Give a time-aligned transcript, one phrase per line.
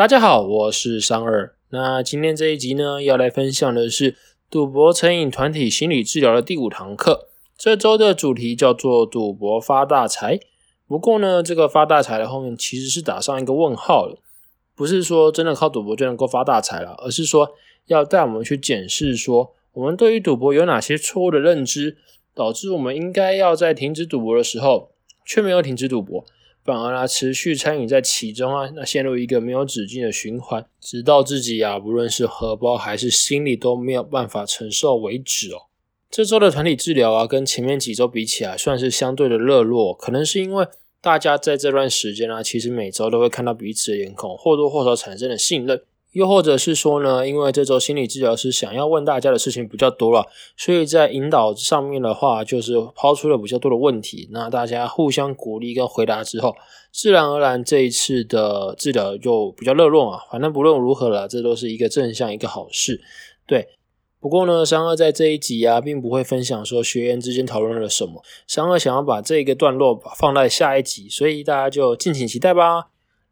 [0.00, 1.54] 大家好，我是商二。
[1.68, 4.16] 那今天这一集呢，要来分享的是
[4.48, 7.28] 赌博成瘾团体心理治疗的第五堂课。
[7.58, 10.40] 这周的主题叫做“赌博发大财”。
[10.88, 14.16] 不过呢，这个发大财的后面其实是打上一个问号了，
[14.74, 17.50] 不是说真的靠赌博就能够发大财了，而是说
[17.84, 21.98] 要带我们去检视说，我们对于赌博有哪些错误的认知，
[22.34, 24.92] 导致我们应该要在停止赌博的时候，
[25.26, 26.24] 却没有停止赌博。
[26.70, 35.62] 反而啊，持续参与在其中啊，那陷入一个没有止境的循环，直到自己啊，不论是荷包还是心理都没有办法承受为止哦。
[36.08, 40.64] 这周的团体治疗啊，跟前面几周比起来，算是相对的热络，可能是因为
[41.00, 45.82] 大家在这段时间啊，其实每周都会看到彼此的脸孔，或多或少产生了信任。
[46.12, 54.28] 又或者是说呢，因为这周心理治疗师想要问大家的事情比较多了，所以在引导上面的话，就是抛出了比较多的问题。
[54.32, 56.56] 那大家互相鼓励跟回答之后，
[56.92, 60.20] 自然而然这一次的治疗就比较热络啊。
[60.32, 63.00] 反正不论如何了，这都是一个正向一个好事。
[63.46, 63.68] 对，
[64.18, 68.20] 不过呢，三二在这一集啊，并不会分享说学员之间讨论了什么。
[68.48, 72.88] 三二想要把这个段落放在下一集，所以大家就敬请期待吧。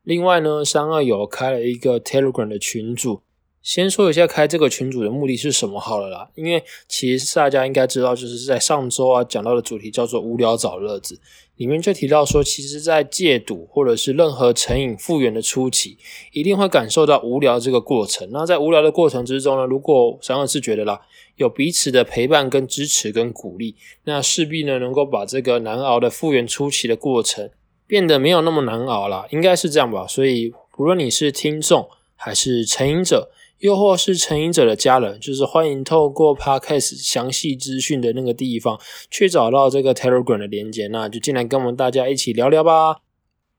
[0.09, 3.21] 另外呢，三二有开了一个 Telegram 的群组。
[3.61, 6.31] 先说一下开这个群组的目的是什么好了啦。
[6.35, 11.21] 因为其实大家应该知道，就是在上周啊讲到的主题叫做“无聊找乐子”，
[11.57, 15.99] 里面就提到说，其实，在戒赌或者是任何成瘾复原的初期，
[16.33, 18.31] 一定会感受到无聊这个过程。
[18.33, 21.03] 那在无聊的过程之中呢，如果三二是觉得啦，
[21.37, 27.51] 有彼此的陪伴跟支持跟鼓励，那势必呢能够把这个难熬的复原初期的过程。
[27.89, 30.07] 变得没有那么难熬了，应该是这样吧。
[30.07, 33.31] 所以，无论你是听众还是成瘾者，
[33.61, 38.79] 又或是成瘾者的家人，就是欢迎透过 Podcast 详细资讯的那个地方
[39.11, 42.99] 去找到这个 Telegram 的连接，那就进来跟我们大家一起聊聊吧。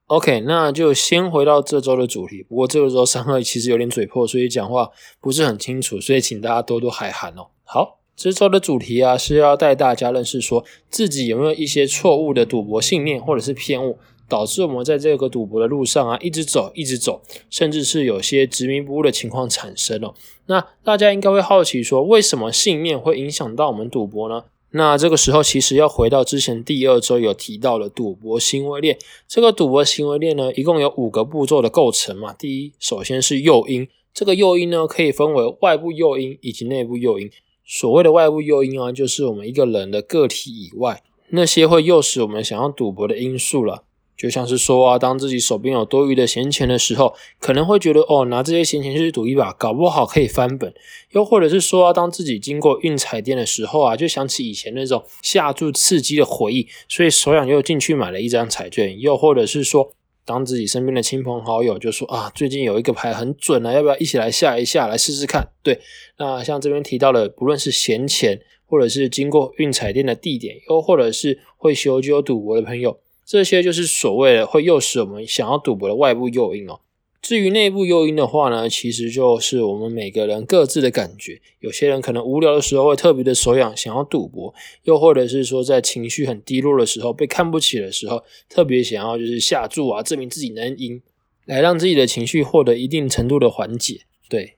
[0.05, 2.43] OK，那就先回到这周的主题。
[2.43, 7.47] 不过这个周三二其实有点嘴破，所以讲话不是很清楚，所以请大家多多海涵哦。
[7.63, 13.97] 好，这周的主题啊是要带大家认识说自己有没有一些错误的赌博信念或者是偏误。
[14.29, 20.13] 导致我们在这个赌博的路上啊，一直走，一直走，甚至是有些执迷不悟的情况产生了。
[20.45, 24.45] 那大家应该会好奇说，为什么信念会影响到我们赌博呢？
[24.71, 28.99] 那这个时候其实要回到之前第二周有提到的赌博行为链。
[29.27, 32.33] 这个赌博行为链呢，一共有五个步骤的构成嘛。
[32.33, 37.31] 第一，首先是诱因，这个诱因呢可以分为外部诱因以及内部诱因。
[37.65, 43.83] 所谓的外部诱因啊，就是我们一个人的个体以外那些会诱使我们想要赌博的因素了。
[44.19, 50.73] 就像是说啊，当自己手边有多余的闲钱的时候，可能会觉得哦，拿这些闲钱去赌一把，搞不好可以翻本。
[51.11, 58.99] 又或者是说啊，当自己经过运彩店的时候啊，就想起以前那种下注刺激的回忆，所以手痒又进去买了一张彩券。
[58.99, 59.93] 又或者是说，
[60.25, 65.47] 当自己身边的亲朋好友就说啊，最近有一个牌很准啊，要不要一起来下一下，来试试看？
[65.63, 65.79] 对，
[66.17, 72.99] 那像这边提到的，不论是闲钱，或者是经过运彩店的地点，又或者是会修究赌博的朋友。
[73.29, 76.79] 这些就是所谓的会诱使我们想要赌博的外部诱因哦。
[77.21, 81.39] 至于内部诱因的话呢，其实就是我们每个人各自的感觉。
[81.59, 84.51] 有些人可能无聊的时候会特别的手痒，想要赌博；
[84.85, 90.99] 又或者是说在情绪很低落的时候，被看不起的时候，特别想要就是下注啊，证明自己能赢，
[91.45, 94.01] 来让自己的情绪获得一定程度的缓解。
[94.27, 94.55] 对。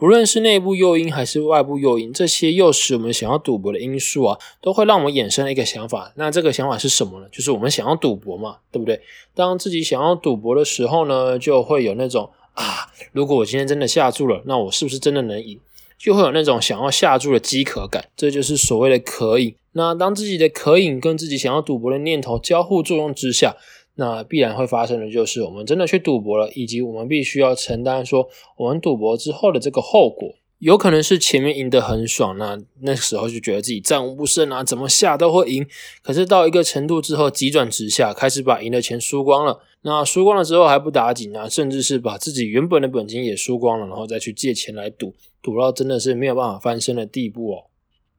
[0.00, 6.10] 不论是内部诱因还是外部诱因，这些诱使我们想要赌博的因素啊，都会让我们衍生了一个想法。
[6.16, 7.26] 那这个想法是什么呢？
[7.30, 8.98] 就是我们想要赌博嘛，对不对？
[9.34, 15.60] 当自己想要赌博的时候呢，就会有那种啊，如果我今天真的下注了，那我是不是真的能赢？
[15.98, 19.54] 就会有那种想要下注的饥渴感，这就是所谓的渴瘾。
[19.72, 23.54] 那当自己的渴瘾跟自己想要赌博的念头交互作用之下，
[24.00, 35.66] 那必然会发生的就是，我们真的去赌博了，以及我们必须要承担说，我们赌博之后的这个后果，有可能是前面赢得很爽，那那时候就觉得自己战无不胜啊，怎么下都会赢。
[36.02, 39.60] 可是到一个程度之后，急转直下，开始把赢的钱输光了。
[39.82, 47.64] 那输光了之后还不打紧啊，甚至是把自己原本的本金也输光了，然后再去借钱来赌，赌到真的是没有办法翻身的地步哦。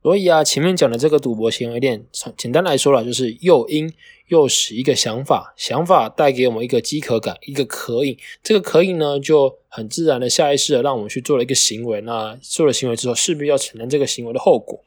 [0.02, 2.06] 所以啊，前面讲的这个赌博行为链，
[2.36, 3.94] 简单来说了，就是诱因
[4.30, 12.02] 诱使一个想法，想法带给我们一个饥渴感，一个渴饮，这个渴饮呢，就很自然的下意识的让我们去做了一个行为。
[12.02, 14.84] 那做了行为之后，势必要承担这个行为的后果。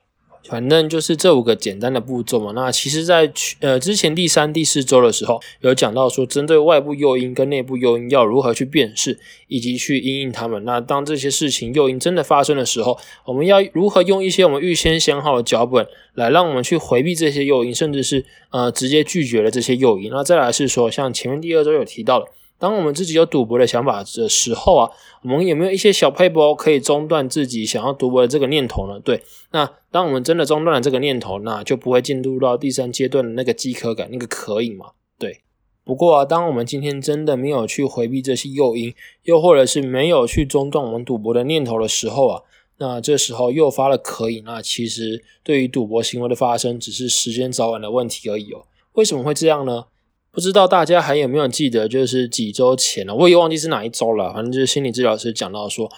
[0.49, 2.53] 反正就是这五个简单的步骤嘛。
[2.55, 9.19] 那其实，在去呃之前第三、第四周的时候，有讲到说，针对外部诱因跟内部诱因要如何去辨识，
[9.49, 10.65] 以及去因应他们。
[10.65, 20.11] 那当这些事情诱因真的发生的时候，我们要如何用一些我们预先想好的脚本，来让我们去回避这些诱因，甚至是呃直接拒绝了这些诱因。
[20.11, 22.27] 那再来是说，像前面第二周有提到的，
[22.59, 24.91] 当我们自己有赌博的想法的时候啊，
[25.23, 28.99] 我们有没有一些小配博可以中断自己想要赌博的这个念头呢？
[29.01, 34.93] 对，那当我们真的中断了这个念头，那就不会进入到第三阶段的那个饥渴感、那个渴瘾嘛。
[35.19, 35.43] 对。
[35.85, 42.43] 不过啊，当我们今天真的没有去回避这些诱因，又或者是没有去中断我们赌博的念头的时候啊，
[42.79, 48.65] 那这时候诱发了渴瘾，那其实对于赌博行为的发生，只是时间早晚的问题而已哦。
[48.95, 49.85] 为什么会这样呢？
[50.35, 54.33] 不知道大家还有没有记得，就是几周前呢，我也忘记是哪一周了。
[54.35, 55.89] 反正就是心理治疗师讲到说，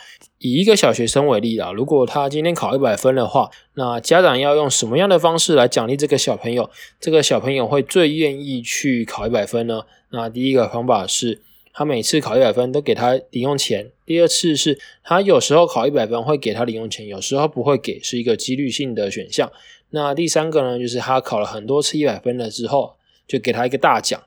[0.41, 6.69] 以一个小学生为例啊，如果他今天考一百分的话，那家长要用什么样的方式来奖励这个小朋友？
[7.01, 9.85] 这个小朋友会最愿意去考一百分呢？
[10.11, 11.41] 那第一个方法是，
[11.73, 19.51] 他每次考一百分都给他零用钱；第二次是他有时候考一百分会给他零用钱，有时候不会给，是一个几率性的选项。
[19.89, 22.96] 那第三个呢，就是他考了很多次一百分了之后。
[23.27, 24.23] 就给他一个大奖。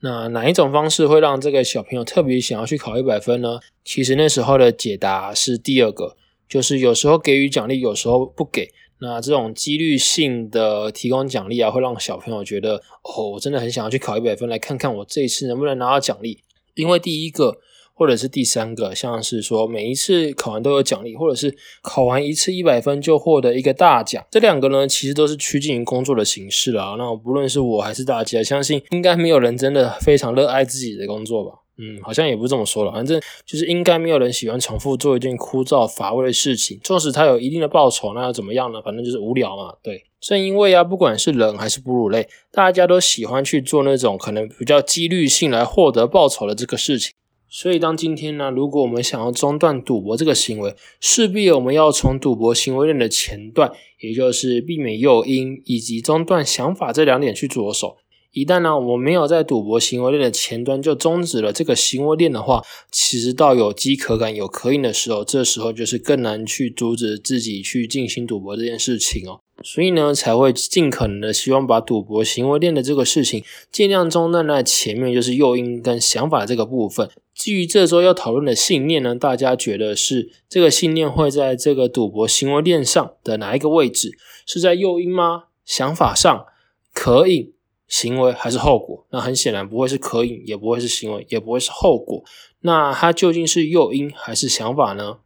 [0.00, 3.60] 那哪一种方式会让这个小朋友特别想要去考一百分呢？
[3.84, 6.16] 其实那时候的解答是第二个，
[6.48, 8.70] 就是有时候给予奖励，有时候不给。
[8.98, 16.42] 那这种几率性的提供奖励啊，会让小朋友觉得，哦，我真的很想要去考一百分，来看看我这一次能不能拿到奖励。
[16.74, 17.58] 因为第一个。
[18.02, 26.96] 或者是第三个，像是说每一次考完都有奖励，或者是考完一次一百分就获得一个大奖，这两个呢，其实都是趋近于工作的形式了。
[26.98, 31.60] 那不论是我还是大家，相信应该没有人真的非常热爱自己的工作吧？
[31.78, 36.80] 嗯，好像也不是这么说了，反正就是应该没有人喜欢重复做一件枯燥乏味的事情。
[36.82, 38.82] 纵使他有一定的报酬，那又怎么样呢？
[38.82, 39.74] 反正就是无聊嘛。
[39.80, 47.12] 对，正因为啊，不管是人还是哺乳类，大家都喜欢去做那种可能比较几率性来获得报酬的这个事情。
[47.54, 53.70] 所以，当今天呢，如果我们想要中断赌博这个行为，势必我们要从赌博行为链的前段，
[54.00, 57.98] 也就是避免诱因以及中断想法这两点去着手。
[58.30, 69.41] 一旦呢，我们没有在赌博行为链的前端就终止了这个行为链的话，其实到有饥渴感、有渴瘾的时候，这时候就是更难去阻止自己去进行赌博这件事情哦。
[69.62, 77.10] 所以呢，才会尽可能的希望把赌博行为链的这个事情尽量中断在前面，就是诱因跟想法这个部分。
[77.34, 84.12] 基于这周要讨论的信念呢，大家觉得是这个信念会在这个赌博行为链上的哪一个位置？
[84.46, 85.44] 是在诱因吗？
[85.64, 86.46] 想法上？
[86.92, 87.52] 可引
[87.88, 89.06] 行为还是后果？
[89.10, 92.22] 那很显然不会是可引，也不会是行为，也不会是后果。
[92.60, 95.18] 那它究竟是诱因还是想法呢？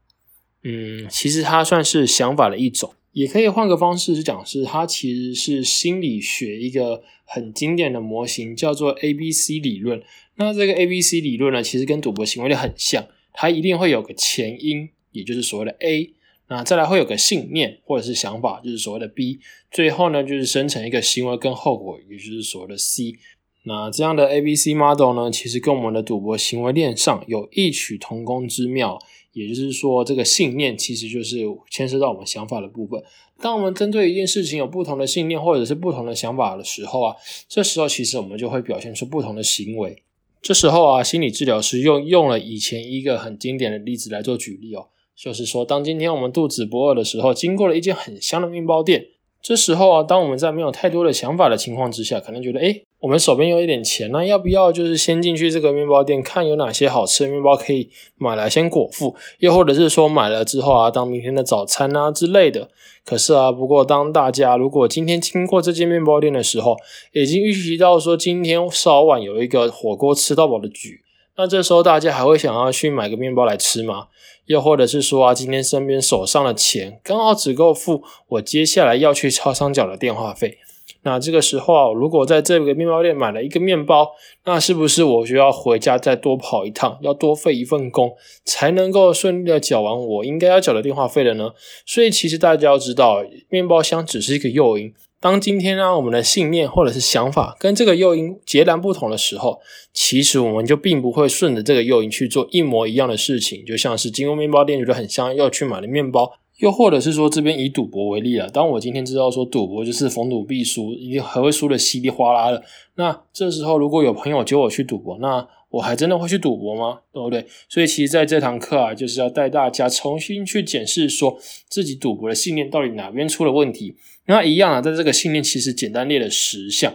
[0.62, 2.93] 嗯，其实它算是想法的一种。
[3.16, 10.02] 也可以换个方式去讲，是它其实是心理学一个很经典的模型，叫做 A B C 理论。
[10.34, 13.02] 那这个 A B C 理论呢，其实跟赌博行为链很像，
[13.32, 16.12] 它一定会有个前因，也就是所谓的 A，
[16.50, 19.40] 那再来会有个信念或者是想法，就是所谓的 B，
[19.70, 23.14] 最后呢就是生成一个行为跟后果，也就是所谓的 C。
[23.62, 28.98] 那这样的 A B C model 呢，其实跟我们的赌博行为链上有异曲同工之妙。
[29.36, 31.36] 也就是说，这个信念其实就是
[31.70, 33.02] 牵涉到我们想法的部分。
[33.38, 37.14] 当我们针对一件事情有不同的信念或者是不同的想法的时候啊，
[37.46, 40.02] 这时候其实我们就会表现出不同的行为。
[40.40, 49.06] 这时候啊，心理治疗师用用了以前一个很经典的例子来做举例哦，就是说，当今天我们肚子不饿的时候，经过了一间很香的面包店。
[49.42, 62.69] 这时候啊，当我们在没有太多的想法的情况之下，可能觉得，哎，我们手边有一点钱，那要不要就是先进去这个面包店，看有哪些好吃的面包可以买来先果腹，又或者是说买了之后啊，当明天的早餐啊之类的。
[63.05, 66.76] 可是啊，不过当大家如果今天经过这间面包店的时候，
[67.12, 71.02] 已经预习到说今天稍晚有一个火锅吃到饱的局，
[71.36, 74.08] 那这时候大家还会想要去买个面包来吃吗？
[74.46, 80.58] 又或者是说啊，今天身边手上的钱刚好只够付我接下来要去超商缴的电话费。
[81.03, 84.10] 那这个时候啊，如果在这个面包店买了一个面包，
[84.44, 91.53] 那是不是我就要回家再多跑一趟，要多费一份工，才能够顺利的缴完我应该要缴的电话费的呢？
[91.84, 94.93] 所以其实大家要知道，面包箱只是一个诱因。
[95.19, 99.58] 当今天呢，我们的信念或者是想法跟这个诱因截然不同的时候，
[99.93, 103.65] 其实我们就并不会顺着这个诱因去做一模一样的事情。
[103.65, 112.63] 就像是经过面包店觉得很香，要去买的面包，又或者是说这边以赌博为例啊，当我今天知道说赌博就是逢赌必输，你还会输的稀里哗啦的，
[112.96, 117.00] 那这时候如果有朋友揪我去赌博，那我还真的会去赌博吗？
[117.12, 117.46] 对不对？
[117.68, 123.96] 所以其实在这堂课啊，就是要带大家重新去检视，说自己赌博的信念到底哪边出了问题。
[124.26, 126.94] 那一样啊，在这个信念其实简单列了十项，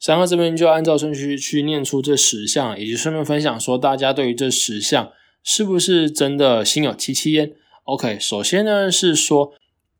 [0.00, 5.12] 三哥这边就按照顺序去念出这十项，以及顺便分享说大家对于这十项
[5.44, 7.52] 是不是真的心有戚戚焉
[7.84, 9.52] ？OK，首先呢是说，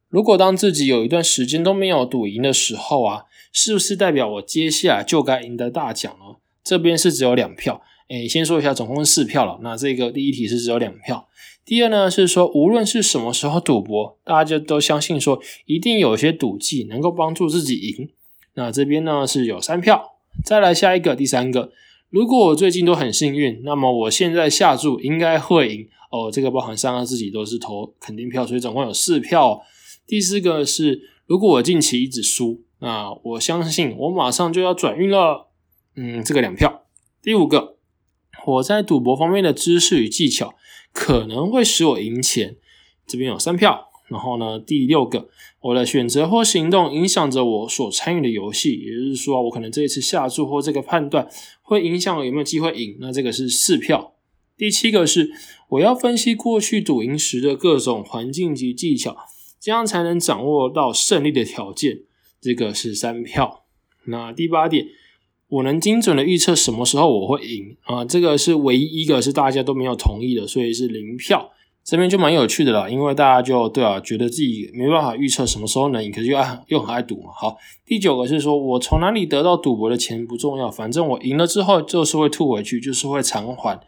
[0.08, 6.36] 如果当自己有一段时间都没有赌赢的时候啊，是不是代表我接下来就该赢得大奖呢？
[6.64, 9.58] 这边是只有两票诶，先说一下，总共四票了。
[9.62, 11.28] 那这个第一题是只有两票。
[11.64, 18.10] 第二呢是说，无论是什么时候赌博，大家就都相信说，一定有些赌技能够帮助自己赢。
[18.54, 20.18] 那这边呢是有三票。
[20.44, 21.70] 再来下一个，第三个，
[22.10, 26.30] 如果我最近都很幸运，那么我现在下注应该会赢哦。
[26.30, 29.62] 这个包含三个自己都是投肯定票，所以总共有四票。
[30.06, 35.48] 第四个是，如果我近期一直输，那我相信我马上就要转运了。
[35.94, 36.86] 嗯，这个两票。
[37.22, 37.71] 第五个，
[38.44, 40.54] 我在赌博方面的知识与技巧
[40.92, 42.56] 可能会使我赢钱，
[43.06, 43.88] 这边有三票。
[44.08, 45.28] 然后呢，第六个，
[45.60, 51.30] 我的选择或行动影响着我所参与的游戏，也就是说，我可能这一次下注或这个判断
[51.62, 52.98] 会影响我有没有机会赢。
[53.00, 54.14] 那这个是四票。
[54.58, 55.30] 第七个是
[55.70, 59.16] 我要分析过去赌赢时的各种环境及技巧，
[59.58, 62.00] 这样才能掌握到胜利的条件，
[62.40, 63.64] 这个是三票。
[64.04, 64.88] 那第八点。
[65.52, 68.02] 我能精准的预测什么时候我会赢啊？
[68.06, 71.50] 这个是唯一一个是大家都没有同意的，所以是零票。
[71.84, 77.30] 这边就蛮有趣的啦，因为大家就对啊，觉得自己没办法预测什么时候能赢，可是又爱又很爱赌嘛。
[77.34, 83.78] 好，第九个是说我从哪里得到赌博的钱不重要，反正我赢了之后就是会吐回去，就是会偿还。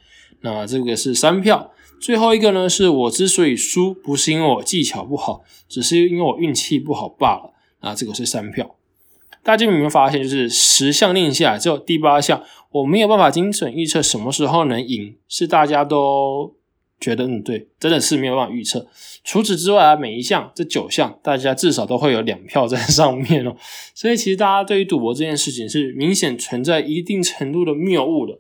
[0.43, 1.71] 那这个是三票。
[1.99, 7.55] 最后一个呢，是我之所以输，不是因为我技巧不好，只是因为我运气不好罢了。
[7.81, 8.74] 那这个是三票。
[9.45, 16.55] 大家有没有发现，就是十项令下只有第八项，我没有办法精准预测什么时候能赢，是大家都
[16.99, 18.89] 觉得嗯对，真的是没有办法预测。
[19.23, 23.55] 除此之外啊，每一项这九项，大家至少都会有两票在上面哦。
[23.95, 28.39] 所以其实大家对于赌博这件事情是明显存在一定程度的谬误的。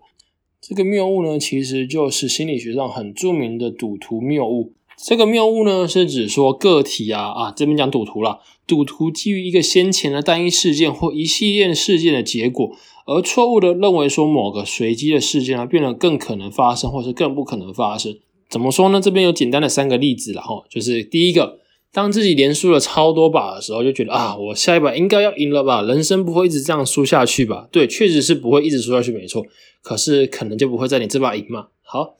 [0.61, 4.73] 这个谬误呢，其实就是心理学上很著名的赌徒谬误。
[4.97, 12.71] 这个谬误呢，是指说个体啊啊这边讲赌徒了，赌徒基于一个先前的单一事件或一系列事件的结果，
[13.07, 18.17] 而错误的认为说某个随机的事件啊变得更可能发生，或是更不可能发生。
[18.49, 19.01] 怎么说呢？
[19.01, 21.59] 这边有简单的三个例子了哈，就是第一个，
[21.93, 27.69] 当自己连输了超多把的时候，就觉得啊，我下一把应该要赢了吧，人生不会一直这样输下去吧？
[27.71, 29.45] 对，确实是不会一直输下去，没错。
[29.83, 31.67] 可是可能就不会在你这把赢嘛。
[31.83, 32.15] 好。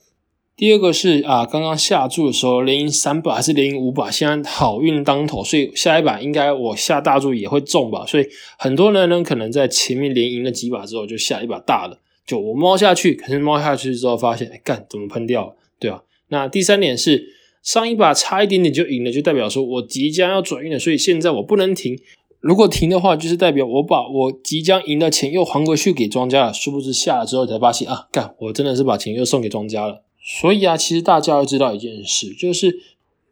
[0.57, 8.05] 第二个是啊，刚刚下注的时候连赢三把还是连赢五把，现在好运当头，所以下一把应该我下大注也会中吧。
[8.05, 8.25] 所以
[8.57, 15.55] 很多人呢，可能在前面连赢了几把之后，就下一把大的，就我摸下去，可是摸下去之后发现，哎干，怎么喷掉了？
[15.77, 16.03] 对吧？
[16.29, 21.99] 那第三点是上一把差一点点就赢了，就代表说我即将要转运了，所以现在我不能停。
[22.39, 26.53] 如果停的话，就是代表我把我即将赢的钱又还回去给庄家了。
[26.53, 30.03] 殊不知下了之后才发现啊，干，我真的是把钱又送给庄家了。
[30.27, 32.79] 所以啊，其实大家要知道一件事，就是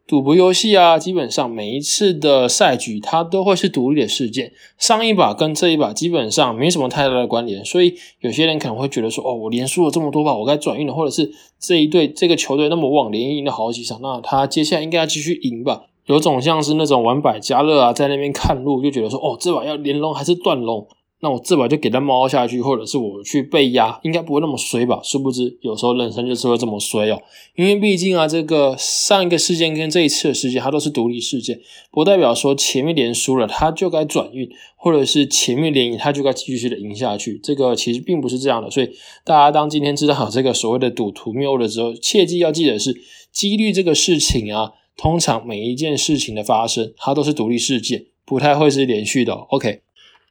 [0.06, 7.64] 赌博游戏啊，基本上每一次的赛局它都会是独立的事件，上一把跟这一把基本上没什么太大的关联。
[7.64, 15.86] 所以有些人可能会觉得说，哦，我连输了这么多把，我该转运了，或者是这一队这个球队那么旺，连赢了好几场，那他接下来应该要继续赢吧？
[16.06, 20.86] 有种像是那种玩百家乐啊，在那边看路，就觉得说，哦，这把要连龙还是断龙？
[21.24, 25.00] 那我这把就给他猫下去，或者是我去被压，应该不会那么衰吧？
[25.02, 27.18] 殊不知，有时候人生就是会这么衰哦。
[27.54, 31.58] 因为毕竟啊，这个上一个事件跟这一次的事件，它都是独立事件，
[31.90, 37.40] 不代表说前面连输了，它就该转运，或者是前面连赢，它就该继续的赢下去。
[37.42, 38.70] 这个其实并不是这样的。
[38.70, 38.90] 所以
[39.24, 42.94] 大家当今天知道这个所谓的赌徒谬误的时候，切记要记得是
[43.32, 49.32] 几率这个事情啊，通常每一件事情的发生，它都是独立事件，不太会是连续的。
[49.32, 49.80] OK。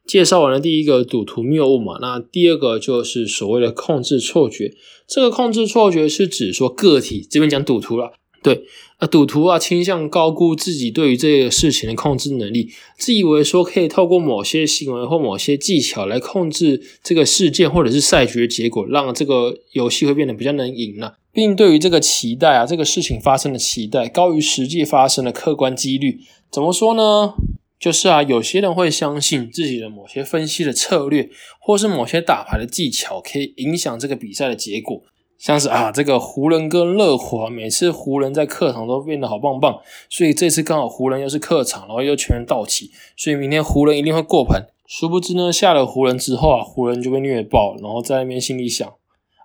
[0.06, 4.74] 介绍完了第一个赌徒谬误嘛，那第二个就是所谓的控制错觉。
[5.08, 8.66] 这个控制错觉是指说个体这边讲赌徒了，对
[8.98, 26.20] 啊，赌徒啊倾向高估自己对于这个事情的控制能力，自以为说可以透过某些行为或某些技巧来控制这个事件或者是赛局的结果，让这个游戏会变得比较能赢了，并对于这个期待啊这个事情发生的期待高于实际发生的客观几率，
[26.50, 27.34] 怎么说呢？
[27.84, 35.02] 就是啊，有些人会相信自己的某些分析的策略，或是某些打牌的技巧，可以影响这个比赛的结果。
[35.38, 44.68] 像是啊，这个湖人跟热火，每次湖人在客场都变得好棒棒，所以这次刚好湖人又是客场，然后又全员到齐，所以明天湖人一定会过盘。
[44.88, 48.90] 殊不知呢，下了湖人之后啊，湖人就被虐爆，然后在那边心里想。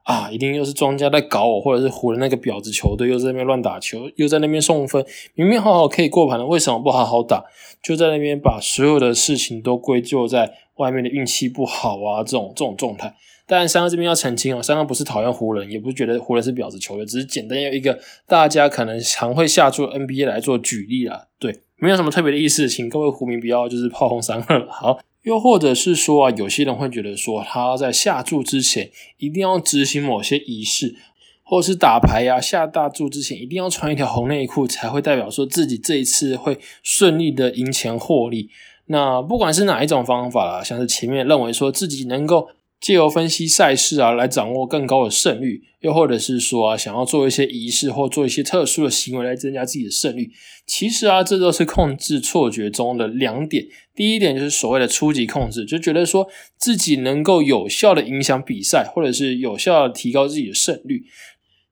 [0.09, 7.45] 啊，一定又是庄家在搞我，或者是湖人那个婊子球队又在那边乱打球，又在那边送分，明明好好可以过盘的，为什么不好好打？
[7.83, 13.15] 就在那边把所有的事情都归咎在外面的运气不好啊，这种这种状态。
[13.47, 21.27] 但，三哥这边要澄清哦，三哥不是讨厌湖人，也不是觉得湖人是婊子球队，只是简单用一个大家可能常会下注 NBA 来做举例啦。
[21.39, 24.67] 对，没有什么特别的意思，请各位湖民不要就是炮轰三二。
[24.71, 24.99] 好。
[25.29, 30.97] 又或者是说啊，有些人会觉得说，他在下注之前一定要执行某些仪式，
[31.43, 38.49] 或是打牌呀下大注之前一定要穿一条红内裤，才会代表说自己这一次会顺利的赢钱获利。
[38.87, 42.49] 那不管是哪一种方法啦，像是前面认为说自己能够。
[42.81, 50.31] 借由分析赛事啊，来掌握更高的胜率，又或者是说啊，想要做一些仪式或做一些特殊的行为来增加自己的胜率。
[50.65, 53.67] 其实啊，这都是控制错觉中的两点。
[53.95, 61.05] 第一点就是所谓的初级控制，就觉得说自己能够有效的影响比赛，或者是有效的提高自己的胜率。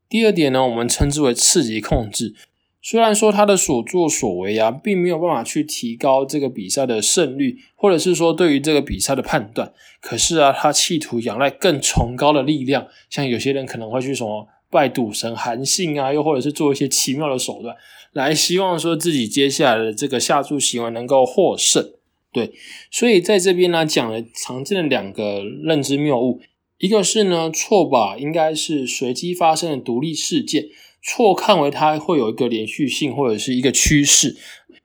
[0.08, 2.34] 第二点呢，我们称之为次级控制。
[2.88, 17.74] 虽然说他的所作所为啊，并没有办法去提高这个比赛的胜率，或者是说对于这个比赛的判断，可是啊，他企图仰赖更崇高的力量，像有些人可能会去什么拜赌神韩信啊，又或者是做一些奇妙的手段，
[18.12, 21.90] 来希望说自己接下来的这个下注行为能够获胜。
[22.32, 22.52] 对，
[22.92, 26.40] 所以在这边呢，讲了常见的两个认知谬误，
[26.78, 30.66] 一个是呢错把应该是随机发生的独立事件。
[31.06, 34.36] 错看为它会有一个连续性或者是一个趋势。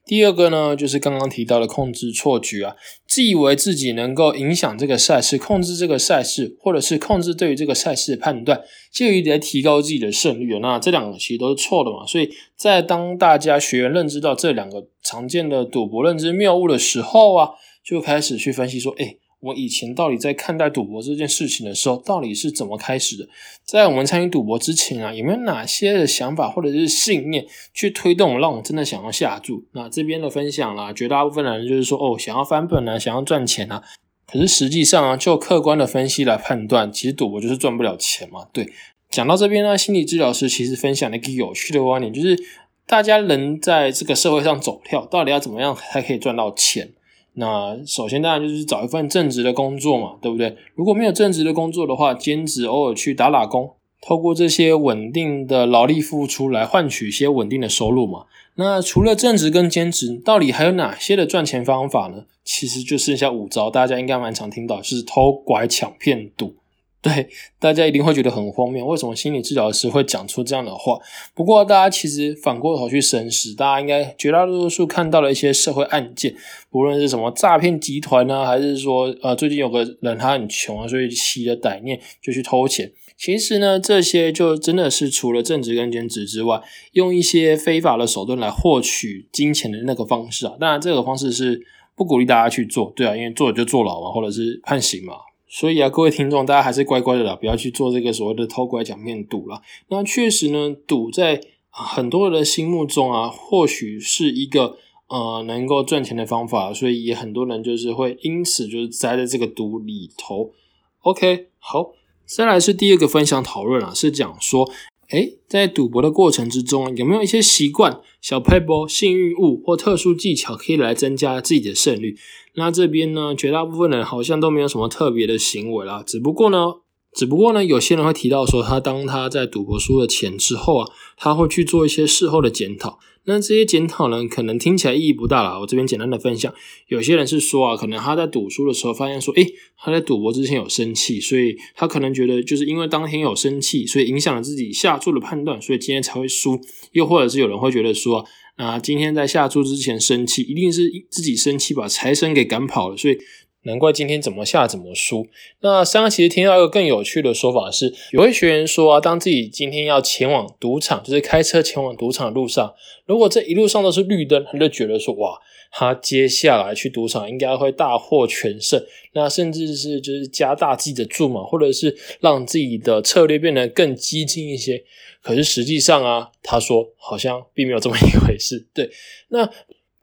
[0.06, 2.76] 第二个呢，就是刚刚提到的控制错觉啊，
[3.08, 8.62] 自以为自己能够影响这个赛事，控制这个赛事，或者是控制对于这个赛事的判断，
[8.92, 12.06] 就以来提高自己的胜率那这两个其实都是错的嘛。
[12.06, 17.50] 所以在当大家学员认知到这两个常见的赌博认知谬误的时候啊，
[17.84, 19.18] 就开始去分析说，哎。
[19.42, 23.28] 我以前到底在看待赌博这件事情的时候，到底是怎么开始的？
[23.66, 29.66] 在我们参与赌博之前啊，有没有哪些的想法或者是信念去推动，让我真的想要下注？
[29.72, 33.84] 那这边的分享啦，绝大部分人就是说，哦，想要翻本啊，想要赚钱啊。
[34.28, 38.48] 可是实际上啊，就客观的分析来判断，其实赌博就是赚不了钱嘛。
[38.54, 38.70] 对，
[39.10, 42.38] 讲到这边呢，心理治疗师其实分享了一个有趣的观点，就是
[42.86, 46.94] 大家人在这个社会上走跳，到底要怎么样才可以赚到钱？
[47.34, 50.58] 那首先当然就是找一份正职的工作嘛，对不对？
[50.76, 53.72] 如果没有正职的工作的话，兼职偶尔去打打工，
[54.02, 58.26] 透过这些稳定的劳力付出来换取一些稳定的收入嘛。
[58.56, 62.26] 那除了正职跟兼职，到底还有哪些的赚钱方法呢？
[62.44, 66.56] 其实就剩下五招，大家应该蛮常听到，就是偷拐抢骗赌。
[67.04, 71.00] 对，大家一定会觉得很荒谬，为什么心理治疗师会讲出这样的话？
[71.34, 76.36] 不过，大家其实反过头去审视，大家应该绝大多数看到了一些社会案件，
[76.70, 82.92] 不论是什么诈骗集团呢，还是说，呃，最近有个人他很穷啊，所以起了歹念就去偷钱。
[83.18, 86.62] 其实呢，这些就真的是除了正职跟兼职之外，
[86.92, 90.54] 用一些非法的手段来获取金钱的那个方式啊。
[90.60, 91.62] 当然，这个方式是
[91.96, 95.14] 不鼓励大家去做，对啊，因为做了就坐牢嘛，或者是判刑嘛。
[95.54, 99.62] 所以啊，各位听众，大家还是乖乖的啦，不要去做这个所谓的偷拐抢骗赌了。
[99.90, 104.78] 那确实呢，赌在很多人的心目中啊，或许是一个
[105.10, 110.54] 呃能够赚钱的方法，所以也很多人就是会因此就是栽在这个赌里头。
[111.02, 111.92] OK，好，
[112.26, 114.72] 再来是第二个分享讨论啊，是讲说。
[115.12, 122.18] 哎，在赌博的过程之中，有没有一些习惯、小 paper、幸运物或特殊技巧可以来增加自己的胜率？
[122.56, 126.02] 那这边呢，绝大部分人好像都没有什么特别的行为啦。
[126.06, 126.76] 只不过呢，
[127.14, 132.98] 只不过呢，有些人会提到说，他当他在赌博输了钱之后啊，他会去做一些事后的检讨。
[133.26, 135.60] 那这些检讨呢，可能听起来意义不大啦。
[135.60, 136.54] 我这边简单的分享，
[136.88, 139.46] 有些人是说啊，可能他在赌输的时候发现说，诶，
[139.78, 146.60] 他在赌博之前有生气，所以他可能觉得就是因为当天有生气，所以影响了自己下注的判断，所以今天才会输。
[146.94, 153.18] 又或者是有人会觉得说，啊，今天在下注之前生气，一定是自己生气把财神给赶跑了，所以。
[153.64, 155.28] 难怪今天怎么下怎么输。
[155.60, 162.74] 那刚刚其实听到一个更有趣的说法是，有位学员说啊，当自己今天要前往赌场，就是开车前往赌场路上，
[163.06, 165.38] 如果这一路上都是绿灯，他就觉得说哇，
[165.72, 168.84] 他接下来去赌场应该会大获全胜。
[169.14, 174.84] 那甚至是就是加大自己的注码，或者是让自己的策略变得更激进一些。
[175.22, 178.66] 可是实际上啊，他说好像并没有这么一回事。
[178.74, 178.90] 对，
[179.30, 179.48] 那。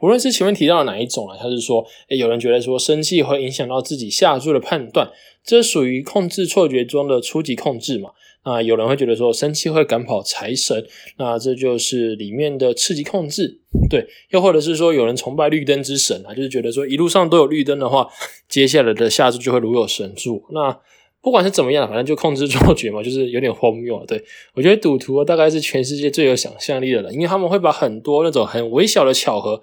[0.00, 5.10] 无论是前面提到的哪一种啊，他是说，诶有人觉得说生气会影响到自己下注的判断，
[5.44, 8.10] 这属于控制错觉中的初级控制嘛？
[8.44, 10.86] 那有人会觉得说生气会赶跑财神，
[11.18, 14.06] 那这就是里面的次级控制，对。
[14.30, 18.08] 又或者是说有人崇拜绿灯之神啊，就是觉得说一路上都有绿灯的话，
[18.48, 20.44] 接下来的下注就会如有神助。
[20.52, 20.78] 那
[21.22, 24.04] 不管是怎么样，反正就控制错觉嘛， 就是有点荒谬。
[24.06, 29.60] 对我觉得赌徒大概是全世界最有想象力的人，因为他们会把很多那种很微小的巧合。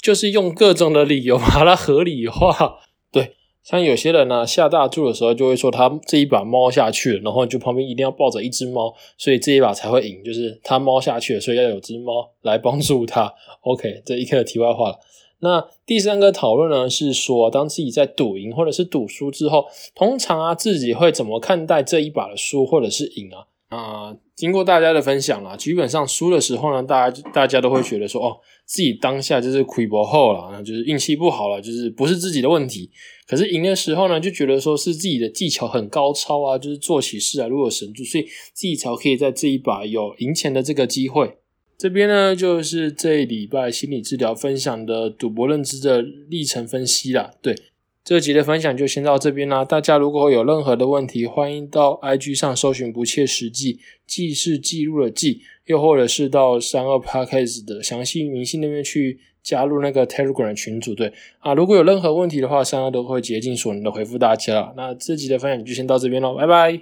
[0.00, 2.78] 就是用各种的理由把它合理化，
[3.10, 3.32] 对，
[3.64, 13.34] 像有些人呢下大注的时候就会说他这一把猫下去了，然后就旁边一定要抱着一只猫，所以这一把才会赢，就是他猫下去了，所以要有只猫来帮助他。
[13.62, 15.00] OK，这一个题外话了。
[15.40, 23.46] 那第三个讨论呢，是说当自己在赌赢或者是赌输之后，通常啊自己会怎么看待这一把的输或者是赢啊？
[23.68, 32.90] 啊，经过大家的分享啦，基本上输的时候呢，大家大家都会觉得说，哦，自己当下就是亏薄后了，就是运气不好了，就是不是自己的问题。
[33.26, 38.24] 可是赢的时候呢，就觉得说是自己的技巧很高超啊，就是做起事来如有神助，所以
[38.54, 41.36] 自己才可以在这一把有赢钱的这个机会。
[41.78, 47.30] 这边呢，就是这礼拜心理治疗分享的赌博认知的历程分析啦。
[47.40, 47.54] 对，
[48.04, 49.64] 这集的分享就先到这边啦。
[49.64, 59.20] 大家如果有任何的问题，欢迎到 IG 上搜寻“不切实际”，记是记录的记，又或者是到三二 Podcast 的详细明信那边去。
[59.40, 64.74] 加入那个 Telegram 群组，对啊，如果有任何问题的话，三二都会竭尽所能的回复大家。
[64.76, 66.76] 那这集的分享就先到这边喽，拜拜。